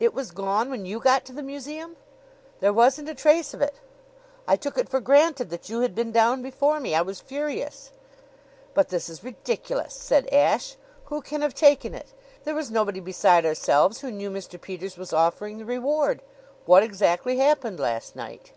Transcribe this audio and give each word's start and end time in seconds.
"It 0.00 0.12
was 0.12 0.32
gone 0.32 0.70
when 0.70 0.86
you 0.86 0.98
got 0.98 1.24
to 1.24 1.32
the 1.32 1.40
museum?" 1.40 1.96
"There 2.58 2.72
wasn't 2.72 3.08
a 3.08 3.14
trace 3.14 3.54
of 3.54 3.62
it. 3.62 3.76
I 4.44 4.56
took 4.56 4.76
it 4.76 4.88
for 4.88 4.98
granted 4.98 5.50
that 5.50 5.68
you 5.68 5.82
had 5.82 5.94
been 5.94 6.10
down 6.10 6.42
before 6.42 6.80
me. 6.80 6.96
I 6.96 7.02
was 7.02 7.20
furious!" 7.20 7.92
"But 8.74 8.88
this 8.88 9.08
is 9.08 9.22
ridiculous!" 9.22 9.94
said 9.94 10.26
Ashe. 10.34 10.74
"Who 11.04 11.22
can 11.22 11.42
have 11.42 11.54
taken 11.54 11.94
it? 11.94 12.12
There 12.42 12.56
was 12.56 12.72
nobody 12.72 12.98
beside 12.98 13.46
ourselves 13.46 14.00
who 14.00 14.10
knew 14.10 14.32
Mr. 14.32 14.60
Peters 14.60 14.96
was 14.98 15.12
offering 15.12 15.58
the 15.58 15.64
reward. 15.64 16.22
What 16.66 16.82
exactly 16.82 17.36
happened 17.36 17.78
last 17.78 18.16
night?" 18.16 18.50